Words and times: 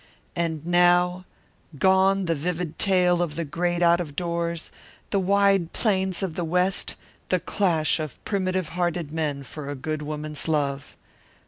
And 0.35 0.65
now, 0.65 1.25
gone 1.77 2.25
the 2.25 2.33
vivid 2.33 2.79
tale 2.79 3.21
of 3.21 3.35
the 3.35 3.45
great 3.45 3.83
out 3.83 3.99
of 4.01 4.15
doors, 4.15 4.71
the 5.11 5.19
wide 5.19 5.73
plains 5.73 6.23
of 6.23 6.33
the 6.33 6.43
West, 6.43 6.95
the 7.29 7.39
clash 7.39 7.99
of 7.99 8.17
primitive 8.25 8.69
hearted 8.69 9.11
men 9.13 9.43
for 9.43 9.69
a 9.69 9.75
good 9.75 10.01
woman's 10.01 10.47
love. 10.47 10.97